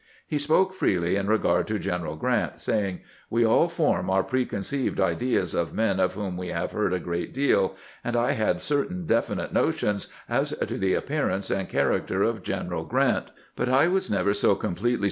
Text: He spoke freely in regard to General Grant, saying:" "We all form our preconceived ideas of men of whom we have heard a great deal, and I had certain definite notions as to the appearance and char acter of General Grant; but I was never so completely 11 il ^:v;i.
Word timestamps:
He 0.25 0.39
spoke 0.39 0.73
freely 0.73 1.15
in 1.15 1.27
regard 1.27 1.67
to 1.67 1.77
General 1.77 2.15
Grant, 2.15 2.59
saying:" 2.59 3.01
"We 3.29 3.45
all 3.45 3.67
form 3.67 4.09
our 4.09 4.23
preconceived 4.23 4.99
ideas 4.99 5.53
of 5.53 5.75
men 5.75 5.99
of 5.99 6.15
whom 6.15 6.37
we 6.37 6.47
have 6.47 6.71
heard 6.71 6.91
a 6.91 6.99
great 6.99 7.35
deal, 7.35 7.75
and 8.03 8.15
I 8.15 8.31
had 8.31 8.61
certain 8.61 9.05
definite 9.05 9.53
notions 9.53 10.07
as 10.27 10.53
to 10.59 10.77
the 10.79 10.95
appearance 10.95 11.51
and 11.51 11.69
char 11.69 11.89
acter 11.91 12.27
of 12.27 12.41
General 12.41 12.83
Grant; 12.83 13.29
but 13.55 13.69
I 13.69 13.87
was 13.89 14.09
never 14.09 14.33
so 14.33 14.55
completely 14.55 14.79
11 14.93 14.93
il 14.93 14.97
^:v;i. 14.99 14.99